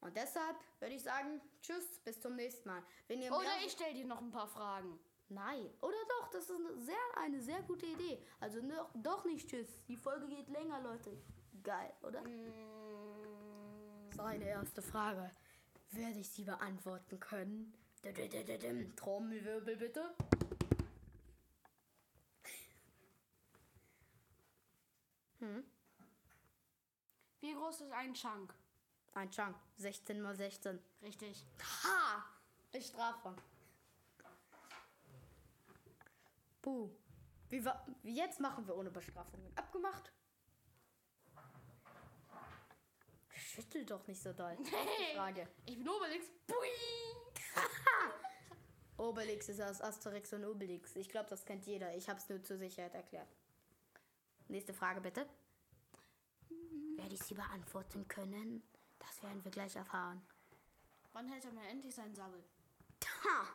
Und 0.00 0.16
deshalb 0.16 0.56
würde 0.78 0.94
ich 0.94 1.02
sagen, 1.02 1.40
tschüss, 1.62 1.98
bis 2.00 2.20
zum 2.20 2.36
nächsten 2.36 2.68
Mal. 2.68 2.82
Wenn 3.08 3.20
ihr 3.20 3.32
Oder 3.32 3.56
ich 3.64 3.72
stell 3.72 3.92
dir 3.94 4.06
noch 4.06 4.20
ein 4.20 4.30
paar 4.30 4.48
Fragen. 4.48 4.98
Nein. 5.28 5.70
Oder 5.80 5.96
doch, 6.08 6.30
das 6.30 6.44
ist 6.44 6.50
eine 6.56 6.76
sehr, 6.78 6.96
eine 7.16 7.40
sehr 7.40 7.62
gute 7.62 7.86
Idee. 7.86 8.22
Also 8.40 8.60
noch, 8.60 8.90
doch 8.94 9.24
nicht 9.24 9.48
tschüss. 9.48 9.68
Die 9.86 9.96
Folge 9.96 10.26
geht 10.28 10.48
länger, 10.48 10.80
Leute. 10.80 11.16
Geil, 11.62 11.92
oder? 12.02 12.22
Mm, 12.22 12.89
So 14.20 14.26
eine 14.26 14.44
erste 14.44 14.82
Frage. 14.82 15.30
Werde 15.92 16.18
ich 16.18 16.28
sie 16.28 16.44
beantworten 16.44 17.18
können? 17.18 17.72
Trommelwirbel 18.94 19.76
bitte. 19.76 20.14
Hm? 25.38 25.64
Wie 27.40 27.54
groß 27.54 27.80
ist 27.80 27.92
ein 27.92 28.12
Chunk? 28.12 28.52
Ein 29.14 29.30
Chunk. 29.30 29.56
16 29.78 30.20
mal 30.20 30.36
16. 30.36 30.78
Richtig. 31.00 31.46
Ha! 31.82 32.22
Bestrafung. 32.70 33.36
Puh. 36.60 36.90
Wie, 37.48 37.64
wa- 37.64 37.86
jetzt 38.02 38.38
machen 38.38 38.66
wir 38.66 38.76
ohne 38.76 38.90
Bestrafungen. 38.90 39.50
Abgemacht? 39.56 40.12
Schüttel 43.50 43.84
doch 43.84 44.06
nicht 44.06 44.22
so 44.22 44.32
doll. 44.32 44.56
Frage. 45.14 45.48
Ich 45.66 45.76
bin 45.76 45.88
Obelix. 45.88 46.26
Obelix 48.96 49.48
ist 49.48 49.60
aus 49.60 49.80
Asterix 49.80 50.32
und 50.32 50.44
Obelix. 50.44 50.94
Ich 50.94 51.08
glaube, 51.08 51.28
das 51.28 51.44
kennt 51.44 51.66
jeder. 51.66 51.94
Ich 51.96 52.08
habe 52.08 52.20
es 52.20 52.28
nur 52.28 52.42
zur 52.42 52.58
Sicherheit 52.58 52.94
erklärt. 52.94 53.28
Nächste 54.48 54.72
Frage 54.72 55.00
bitte. 55.00 55.26
Werde 56.96 57.14
ich 57.14 57.22
sie 57.22 57.34
beantworten 57.34 58.06
können? 58.06 58.62
Das 58.98 59.22
werden 59.22 59.42
wir 59.42 59.50
gleich 59.50 59.74
erfahren. 59.74 60.22
Wann 61.12 61.28
hält 61.28 61.44
er 61.44 61.52
mir 61.52 61.66
endlich 61.68 61.94
seinen 61.94 62.14
Sabbel? 62.14 62.44
Ha! 63.24 63.48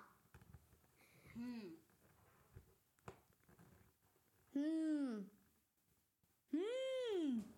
Hm. 1.33 1.77
Hm. 4.53 5.29
Hm. 6.51 7.54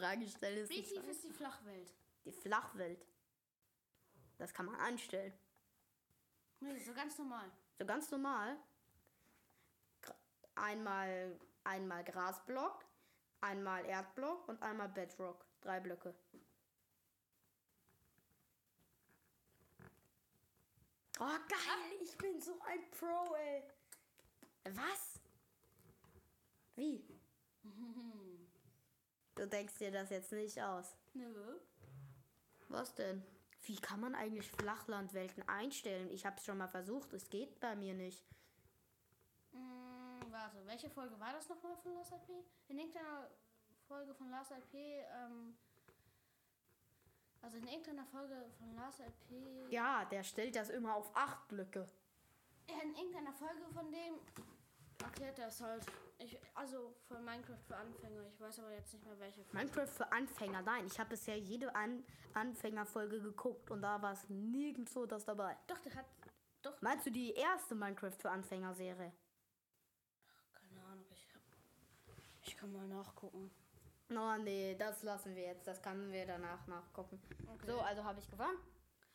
Frage 0.00 0.28
stellen 0.28 0.58
ist 0.58 0.70
Wie 0.70 0.78
nicht 0.78 0.88
tief 0.90 1.02
so- 1.04 1.10
ist 1.10 1.24
die 1.24 1.32
Flachwelt? 1.32 1.94
die 2.24 2.32
Flachwelt. 2.32 3.06
Das 4.38 4.52
kann 4.54 4.66
man 4.66 4.74
anstellen. 4.76 5.32
Nee, 6.60 6.78
so 6.78 6.92
ganz 6.94 7.16
normal. 7.18 7.50
So 7.78 7.84
ganz 7.86 8.10
normal. 8.10 8.56
Einmal, 10.54 11.38
einmal 11.64 12.04
Grasblock, 12.04 12.84
einmal 13.40 13.84
Erdblock 13.86 14.48
und 14.48 14.62
einmal 14.62 14.88
Bedrock. 14.88 15.44
Drei 15.62 15.80
Blöcke. 15.80 16.14
Oh, 21.18 21.38
geil! 21.48 21.98
Ich 22.02 22.16
bin 22.16 22.40
so 22.40 22.58
ein 22.62 22.90
Pro, 22.92 23.34
ey. 23.34 23.62
Was? 24.74 25.20
Wie? 26.76 27.04
Du 29.40 29.46
denkst 29.46 29.78
dir 29.78 29.90
das 29.90 30.10
jetzt 30.10 30.32
nicht 30.32 30.60
aus. 30.60 30.94
Nö. 31.14 31.58
Was 32.68 32.94
denn? 32.94 33.22
Wie 33.62 33.76
kann 33.76 33.98
man 33.98 34.14
eigentlich 34.14 34.52
Flachlandwelten 34.52 35.48
einstellen? 35.48 36.10
Ich 36.10 36.26
habe 36.26 36.36
es 36.36 36.44
schon 36.44 36.58
mal 36.58 36.68
versucht, 36.68 37.14
es 37.14 37.30
geht 37.30 37.58
bei 37.58 37.74
mir 37.74 37.94
nicht. 37.94 38.22
Hm, 39.52 40.30
warte, 40.30 40.58
welche 40.66 40.90
Folge 40.90 41.18
war 41.18 41.32
das 41.32 41.48
nochmal 41.48 41.74
von 41.78 41.94
Last 41.94 42.12
IP? 42.12 42.44
In 42.68 42.80
irgendeiner 42.80 43.30
Folge 43.88 44.12
von 44.12 44.28
Last 44.28 44.50
IP, 44.50 44.74
ähm. 44.74 45.56
Also 47.40 47.56
in 47.56 47.66
irgendeiner 47.66 48.04
Folge 48.04 48.44
von 48.58 48.74
Last 48.74 49.00
IP. 49.00 49.72
Ja, 49.72 50.04
der 50.04 50.22
stellt 50.22 50.54
das 50.54 50.68
immer 50.68 50.94
auf 50.94 51.16
acht 51.16 51.48
Blöcke. 51.48 51.86
In 52.66 52.94
irgendeiner 52.94 53.32
Folge 53.32 53.66
von 53.72 53.90
dem 53.90 54.16
erklärt 55.02 55.38
er 55.38 55.48
es 55.48 55.62
halt. 55.62 55.86
Ich, 56.22 56.38
also 56.54 56.94
von 57.08 57.24
Minecraft 57.24 57.62
für 57.66 57.76
Anfänger. 57.76 58.26
Ich 58.28 58.38
weiß 58.40 58.58
aber 58.60 58.72
jetzt 58.72 58.92
nicht 58.92 59.06
mehr 59.06 59.18
welche. 59.18 59.42
Folge. 59.42 59.56
Minecraft 59.56 59.86
für 59.88 60.12
Anfänger, 60.12 60.62
nein. 60.62 60.86
Ich 60.86 60.98
habe 61.00 61.10
bisher 61.10 61.38
jede 61.38 61.74
An 61.74 62.04
Anfängerfolge 62.34 63.20
geguckt 63.20 63.70
und 63.70 63.82
da 63.82 64.00
war 64.02 64.12
es 64.12 64.28
nirgendwo 64.28 65.06
das 65.06 65.24
dabei. 65.24 65.56
Doch, 65.66 65.78
der 65.78 65.94
hat. 65.94 66.06
Doch. 66.62 66.80
Meinst 66.82 67.06
du 67.06 67.10
die 67.10 67.32
erste 67.32 67.74
Minecraft 67.74 68.12
für 68.12 68.30
Anfänger-Serie? 68.30 69.12
Keine 70.52 70.84
Ahnung, 70.84 71.06
ich 71.10 71.26
hab. 71.34 71.40
Ich 72.42 72.56
kann 72.56 72.70
mal 72.70 72.86
nachgucken. 72.86 73.50
Oh 74.10 74.36
nee, 74.42 74.74
das 74.78 75.02
lassen 75.02 75.34
wir 75.34 75.42
jetzt. 75.42 75.66
Das 75.66 75.80
können 75.80 76.12
wir 76.12 76.26
danach 76.26 76.66
nachgucken. 76.66 77.20
Okay. 77.54 77.66
So, 77.66 77.80
also 77.80 78.04
habe 78.04 78.18
ich 78.20 78.28
gewonnen. 78.30 78.58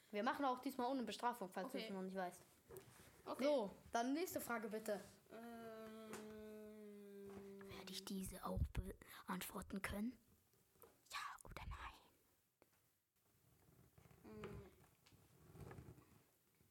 Wir 0.09 0.23
machen 0.23 0.45
auch 0.45 0.59
diesmal 0.59 0.89
ohne 0.89 1.03
Bestrafung, 1.03 1.49
falls 1.49 1.71
du 1.71 1.77
Okay. 1.77 1.87
es 1.87 1.93
noch 1.93 2.01
nicht 2.01 2.15
weißt. 2.15 2.41
Okay. 3.25 3.43
So, 3.43 3.75
dann 3.91 4.13
nächste 4.13 4.39
Frage 4.39 4.69
bitte. 4.69 5.03
Werde 5.29 5.64
ich 7.95 8.05
diese 8.05 8.45
auch 8.45 8.61
beantworten 8.73 9.81
können? 9.81 10.17
Ja 11.11 11.19
oder 11.45 11.63
nein? 11.69 11.93
mm. 14.33 14.69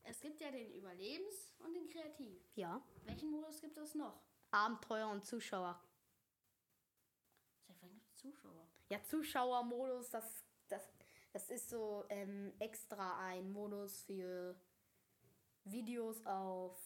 es 0.02 0.20
gibt 0.20 0.40
ja 0.40 0.50
den 0.50 0.70
Überlebens- 0.72 1.54
und 1.58 1.74
den 1.74 1.88
Kreativ. 1.88 2.42
Ja. 2.54 2.82
Welchen 3.04 3.30
Modus 3.30 3.60
gibt 3.60 3.76
es 3.78 3.94
noch? 3.94 4.20
Abenteuer 4.50 5.08
und 5.08 5.24
Zuschauer. 5.24 5.80
Seit 7.66 7.80
wann 7.80 7.92
gibt 7.92 8.06
es 8.06 8.16
Zuschauer? 8.16 8.68
Ja, 8.90 9.02
Zuschauermodus, 9.02 10.10
das, 10.10 10.44
das, 10.68 10.82
das 11.32 11.50
ist 11.50 11.70
so 11.70 12.04
ähm, 12.10 12.52
extra 12.58 13.18
ein 13.18 13.50
Modus 13.50 14.02
für 14.02 14.54
Videos 15.64 16.24
auf 16.26 16.78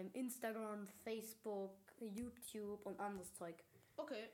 Instagram, 0.00 0.88
Facebook, 1.04 1.76
YouTube 2.00 2.84
und 2.86 2.98
anderes 2.98 3.32
Zeug. 3.34 3.62
Okay. 3.96 4.30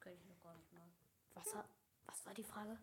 Kenn 0.00 0.14
ich 0.14 0.24
noch 0.26 0.42
gar 0.42 0.54
nicht 0.56 0.72
mal. 0.72 0.82
Was, 1.34 1.54
ha- 1.54 1.68
was 2.06 2.26
war 2.26 2.34
die 2.34 2.42
Frage? 2.44 2.76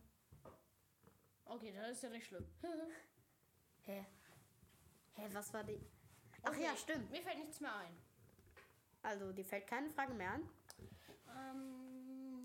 Okay, 1.46 1.74
das 1.74 1.92
ist 1.92 2.04
ja 2.04 2.10
nicht 2.10 2.28
schlimm. 2.28 2.46
Hä? 3.86 4.06
Hä, 5.16 5.28
was 5.34 5.54
war 5.54 5.64
die? 5.64 5.80
Ach 6.44 6.50
Okay, 6.52 6.64
ja, 6.64 6.76
stimmt. 6.78 7.12
Mir 7.12 7.22
fällt 7.22 7.40
nichts 7.40 7.60
mehr 7.60 7.76
ein. 7.76 7.96
Also, 9.02 9.32
dir 9.34 9.46
fällt 9.46 9.68
keine 9.68 9.90
Frage 9.90 10.14
mehr 10.14 10.32
an? 10.34 10.50
Ähm, 11.36 12.44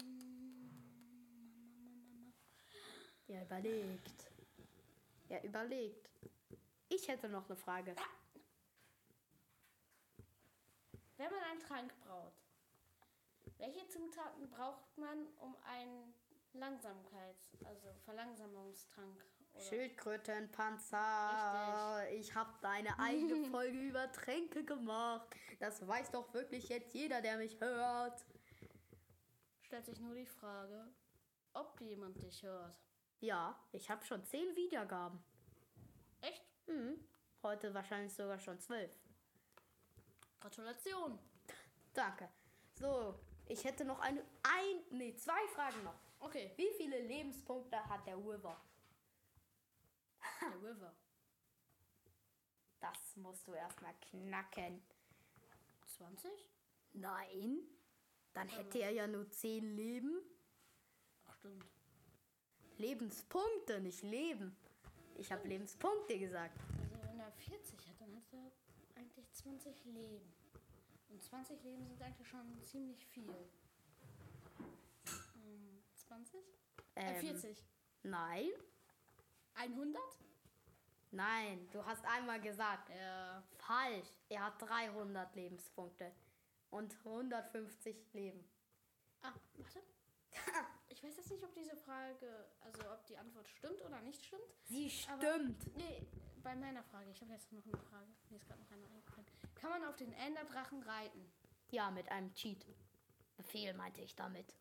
Ja, 3.26 3.42
überlegt. 3.42 4.30
Ja, 5.28 5.40
überlegt. 5.42 6.10
Ich 6.88 7.08
hätte 7.08 7.28
noch 7.28 7.46
eine 7.46 7.56
Frage. 7.56 7.94
Wenn 11.16 11.30
man 11.30 11.42
einen 11.44 11.60
Trank 11.60 11.94
braut, 12.00 12.34
welche 13.58 13.86
Zutaten 13.88 14.48
braucht 14.50 14.96
man, 14.98 15.26
um 15.38 15.56
einen 15.64 16.12
Langsamkeits-, 16.54 17.56
also 17.64 17.92
Verlangsamungstrank 18.04 19.24
oder 19.52 19.64
Schildkrötenpanzer. 19.64 22.08
Ich 22.12 22.34
habe 22.34 22.52
deine 22.60 22.98
eigene 22.98 23.44
Folge 23.50 23.78
über 23.78 24.10
Tränke 24.12 24.64
gemacht. 24.64 25.28
Das 25.60 25.86
weiß 25.86 26.10
doch 26.10 26.32
wirklich 26.34 26.68
jetzt 26.68 26.92
jeder, 26.94 27.20
der 27.20 27.36
mich 27.38 27.60
hört. 27.60 28.24
stellt 29.62 29.86
sich 29.86 30.00
nur 30.00 30.14
die 30.14 30.26
Frage, 30.26 30.88
ob 31.52 31.80
jemand 31.80 32.20
dich 32.22 32.42
hört. 32.42 32.76
Ja, 33.20 33.56
ich 33.72 33.88
habe 33.90 34.04
schon 34.04 34.24
zehn 34.24 34.54
Wiedergaben. 34.56 35.22
Echt? 36.20 36.44
Mhm. 36.66 36.98
Heute 37.42 37.72
wahrscheinlich 37.74 38.14
sogar 38.14 38.38
schon 38.38 38.60
zwölf. 38.60 38.90
Gratulation. 40.44 41.18
Danke. 41.94 42.28
So, 42.78 43.18
ich 43.46 43.64
hätte 43.64 43.82
noch 43.82 43.98
eine, 44.00 44.20
ein, 44.42 44.76
nee, 44.90 45.16
zwei 45.16 45.46
Fragen 45.54 45.82
noch. 45.84 45.98
Okay, 46.20 46.52
Wie 46.56 46.68
viele 46.76 47.00
Lebenspunkte 47.00 47.82
hat 47.88 48.06
der 48.06 48.18
Ulver? 48.18 48.60
der 50.42 50.62
River. 50.62 50.94
Das 52.80 53.16
musst 53.16 53.48
du 53.48 53.54
erstmal 53.54 53.94
knacken. 54.10 54.82
20? 55.96 56.30
Nein. 56.92 57.60
Dann 58.34 58.48
hätte 58.48 58.80
er 58.80 58.90
ja 58.90 59.06
nur 59.06 59.30
zehn 59.30 59.74
Leben. 59.76 60.20
Ach, 61.26 61.34
stimmt. 61.36 61.64
Lebenspunkte, 62.76 63.80
nicht 63.80 64.02
Leben. 64.02 64.54
Ich 65.16 65.32
habe 65.32 65.48
Lebenspunkte 65.48 66.18
gesagt. 66.18 66.58
Also 66.82 67.02
wenn 67.02 67.18
er 67.18 67.32
40 67.32 67.88
hat, 67.88 67.98
dann 68.00 68.14
hat 68.14 68.32
er 68.32 68.50
eigentlich 69.04 69.30
20 69.32 69.84
Leben. 69.84 70.32
Und 71.10 71.22
20 71.22 71.62
Leben 71.62 71.86
sind 71.86 72.02
eigentlich 72.02 72.26
schon 72.28 72.64
ziemlich 72.64 73.06
viel. 73.06 73.28
Ähm, 75.36 75.82
20? 75.94 76.40
Ähm, 76.96 77.14
Äh, 77.16 77.20
40. 77.20 77.64
Nein, 78.02 78.48
100? 79.54 80.02
nein, 81.10 81.68
du 81.72 81.84
hast 81.84 82.04
einmal 82.04 82.40
gesagt. 82.40 82.88
Ja. 82.90 83.42
Falsch. 83.58 84.08
Er 84.28 84.44
hat 84.46 84.60
300 84.60 85.34
Lebenspunkte 85.36 86.12
und 86.70 86.94
150 87.04 88.12
Leben. 88.14 88.44
Ah, 89.22 89.32
warte. 89.58 89.82
Ich 90.88 91.02
weiß 91.02 91.16
jetzt 91.16 91.30
nicht, 91.30 91.42
ob 91.42 91.52
diese 91.54 91.76
Frage, 91.76 92.46
also 92.60 92.80
ob 92.92 93.04
die 93.06 93.16
Antwort 93.18 93.48
stimmt 93.48 93.82
oder 93.82 94.00
nicht 94.02 94.24
stimmt. 94.24 94.44
Sie 94.64 94.90
Aber- 95.08 95.20
stimmt. 95.20 95.76
Nee, 95.76 96.06
bei 96.44 96.54
meiner 96.54 96.84
Frage. 96.84 97.10
Ich 97.10 97.20
habe 97.22 97.32
jetzt 97.32 97.50
noch 97.52 97.64
eine 97.64 97.76
Frage. 97.78 98.06
Mir 98.28 98.36
ist 98.36 98.46
gerade 98.46 98.60
noch 98.60 98.70
eine 98.70 98.86
eingefallen. 98.86 99.26
Kann 99.54 99.70
man 99.70 99.84
auf 99.84 99.96
den 99.96 100.12
Enderdrachen 100.12 100.82
reiten? 100.82 101.32
Ja, 101.70 101.90
mit 101.90 102.08
einem 102.12 102.32
Cheat. 102.34 102.64
Befehl 103.36 103.72
meinte 103.74 104.02
ich 104.02 104.14
damit. 104.14 104.54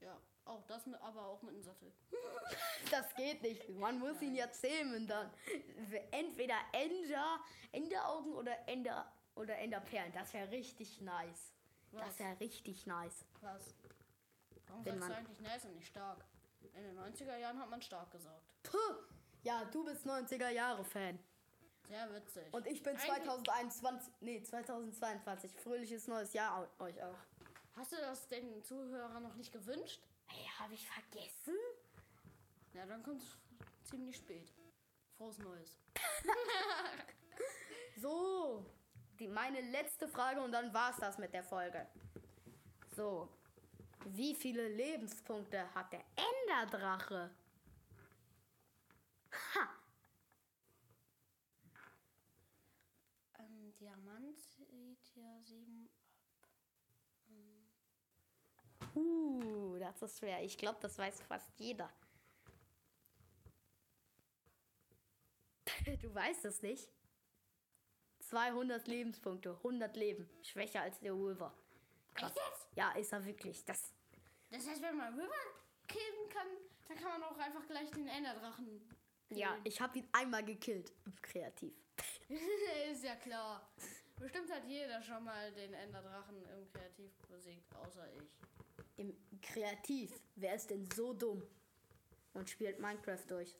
Ja. 0.00 0.16
Auch 0.44 0.62
das, 0.66 0.84
mit, 0.84 1.00
aber 1.00 1.26
auch 1.26 1.42
mit 1.42 1.54
einem 1.54 1.62
Sattel. 1.62 1.90
Das 2.90 3.14
geht 3.14 3.40
nicht. 3.40 3.66
Man 3.70 3.98
muss 3.98 4.20
ihn 4.20 4.34
ja 4.34 4.52
zähmen 4.52 5.06
dann. 5.06 5.30
Entweder 6.10 6.54
Ender, 6.72 7.40
Enderaugen 7.72 8.34
oder 8.34 8.68
Ender 8.68 9.10
oder 9.34 9.56
Enderperlen. 9.56 10.12
Das 10.12 10.34
wäre 10.34 10.50
richtig 10.50 11.00
nice. 11.00 11.54
Das 11.92 12.08
Was? 12.08 12.18
wäre 12.18 12.40
richtig 12.40 12.86
nice. 12.86 13.24
Was? 13.40 13.74
Warum 14.66 14.84
sagst 14.84 15.08
du 15.08 15.14
eigentlich 15.14 15.40
nice 15.40 15.64
und 15.64 15.74
nicht 15.76 15.86
stark? 15.88 16.24
In 16.74 16.82
den 16.82 16.98
90er 16.98 17.38
Jahren 17.38 17.58
hat 17.58 17.70
man 17.70 17.80
stark 17.80 18.10
gesagt. 18.10 18.44
Puh. 18.64 18.78
Ja, 19.44 19.64
du 19.66 19.84
bist 19.84 20.06
90er 20.06 20.48
Jahre 20.48 20.84
Fan. 20.84 21.18
Sehr 21.88 22.12
witzig. 22.14 22.52
Und 22.52 22.66
ich 22.66 22.82
bin 22.82 22.96
Eigentlich- 22.96 23.06
2021, 23.06 24.12
nee, 24.20 24.42
2022. 24.42 25.52
Fröhliches 25.60 26.08
neues 26.08 26.32
Jahr 26.32 26.66
euch 26.78 27.02
auch. 27.02 27.18
Hast 27.76 27.92
du 27.92 27.96
das 27.96 28.26
den 28.28 28.62
Zuhörern 28.64 29.22
noch 29.22 29.34
nicht 29.34 29.52
gewünscht? 29.52 30.00
Hey, 30.26 30.48
habe 30.58 30.72
ich 30.74 30.88
vergessen? 30.88 31.54
Ja, 32.72 32.86
dann 32.86 33.02
kommt 33.02 33.20
es 33.22 33.36
ziemlich 33.90 34.16
spät. 34.16 34.50
Frohes 35.16 35.38
Neues. 35.38 35.78
So, 37.96 38.66
die, 39.20 39.28
meine 39.28 39.60
letzte 39.60 40.08
Frage 40.08 40.40
und 40.40 40.50
dann 40.50 40.74
war's 40.74 40.96
das 40.96 41.16
mit 41.16 41.32
der 41.32 41.44
Folge. 41.44 41.86
So, 42.96 43.28
wie 44.06 44.34
viele 44.34 44.66
Lebenspunkte 44.68 45.72
hat 45.74 45.92
der 45.92 46.02
Enderdrache? 46.16 47.30
Ha, 49.54 49.68
Ähm, 53.38 53.74
Diamant 53.76 54.38
sieht 54.38 55.14
ja 55.16 55.42
sieben 55.42 55.88
uh, 58.94 59.76
das 59.78 60.02
ist 60.02 60.18
schwer. 60.18 60.42
Ich 60.42 60.56
glaube, 60.56 60.78
das 60.80 60.98
weiß 60.98 61.22
fast 61.22 61.50
jeder. 61.58 61.90
Du 66.00 66.14
weißt 66.14 66.46
es 66.46 66.62
nicht. 66.62 66.90
200 68.20 68.88
Lebenspunkte, 68.88 69.50
100 69.56 69.94
Leben. 69.96 70.30
Schwächer 70.42 70.80
als 70.80 70.98
der 71.00 71.14
Wolver. 71.14 71.52
Krass. 72.14 72.32
Ja, 72.74 72.92
ist 72.92 73.12
er 73.12 73.24
wirklich. 73.24 73.64
Das, 73.66 73.92
Das 74.50 74.66
heißt, 74.66 74.80
wenn 74.80 74.96
man 74.96 75.12
River 75.12 75.34
killen 75.86 76.28
kann, 76.30 76.46
dann 76.88 76.96
kann 76.96 77.20
man 77.20 77.22
auch 77.24 77.36
einfach 77.38 77.66
gleich 77.66 77.90
den 77.90 78.08
Enderdrachen. 78.08 78.88
Ja, 79.36 79.58
ich 79.64 79.80
habe 79.80 79.98
ihn 79.98 80.08
einmal 80.12 80.44
gekillt. 80.44 80.92
Kreativ. 81.22 81.74
Ist 82.90 83.04
ja 83.04 83.16
klar. 83.16 83.68
Bestimmt 84.16 84.50
hat 84.52 84.64
jeder 84.66 85.02
schon 85.02 85.24
mal 85.24 85.52
den 85.52 85.74
Enderdrachen 85.74 86.36
im 86.36 86.72
Kreativ 86.72 87.12
besiegt, 87.28 87.74
außer 87.74 88.06
ich. 88.14 88.22
Im 88.96 89.16
Kreativ. 89.42 90.12
Wer 90.36 90.54
ist 90.54 90.70
denn 90.70 90.88
so 90.94 91.12
dumm 91.12 91.42
und 92.32 92.48
spielt 92.48 92.78
Minecraft 92.78 93.24
durch? 93.28 93.56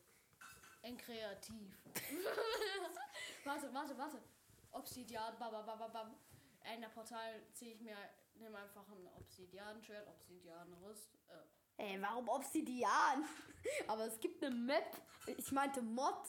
In 0.83 0.97
Kreativ. 0.97 1.77
warte, 3.45 3.75
warte, 3.75 3.99
warte. 3.99 4.23
Obsidian, 4.71 5.37
bababababam. 5.39 6.15
Enderportal 6.63 7.43
ziehe 7.53 7.75
ich 7.75 7.81
mir, 7.81 7.97
nehme 8.35 8.59
einfach 8.59 8.89
ein 8.89 9.07
Obsidian-Schwert, 9.19 10.07
Obsidian-Rüst. 10.09 11.15
Äh, 11.29 11.54
Ey, 11.77 12.01
warum 12.01 12.29
Obsidian? 12.29 13.25
Aber 13.89 14.07
es 14.07 14.21
gibt 14.21 14.45
eine 14.45 14.55
Map, 14.55 14.97
ich 15.27 15.51
meinte 15.53 15.83
Mod, 15.83 16.23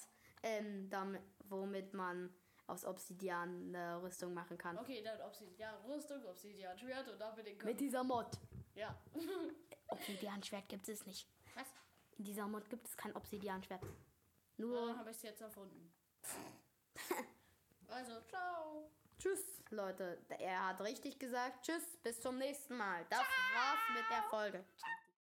ähm, 0.44 0.90
damit, 0.90 1.22
womit 1.50 1.94
man 1.94 2.34
aus 2.68 2.84
Obsidian 2.86 3.68
eine 3.76 4.02
Rüstung 4.02 4.34
machen 4.34 4.58
kann. 4.58 4.78
okay, 4.78 5.04
dann 5.04 5.22
Obsidian-Rüstung, 5.22 6.26
Obsidian-Schwert 6.26 7.10
und 7.10 7.20
dann 7.20 7.36
mit 7.36 7.46
den 7.46 7.58
Mit 7.58 7.80
dieser 7.80 8.04
Mod. 8.04 8.28
Ja. 8.74 9.00
Obsidian-Schwert 9.90 10.68
gibt 10.68 10.90
es 10.90 11.06
nicht. 11.06 11.28
Was? 11.56 11.68
In 12.18 12.24
dieser 12.24 12.48
Mod 12.48 12.68
gibt 12.70 12.88
es 12.88 12.98
kein 12.98 13.16
Obsidian-Schwert. 13.16 13.82
Nur 14.58 14.88
Dann 14.88 15.00
habe 15.00 15.12
ich 15.12 15.18
es 15.18 15.24
jetzt 15.24 15.42
erfunden. 15.42 15.94
also, 17.88 18.22
ciao. 18.22 18.90
Tschüss, 19.20 19.62
Leute. 19.70 20.20
Er 20.40 20.70
hat 20.70 20.82
richtig 20.82 21.20
gesagt. 21.20 21.66
Tschüss, 21.66 21.98
bis 22.04 22.20
zum 22.20 22.38
nächsten 22.38 22.78
Mal. 22.78 23.06
Das 23.10 23.20
war's 23.20 23.80
mit 23.94 24.06
der 24.10 24.24
Folge. 24.30 24.66
Ciao. 24.78 25.05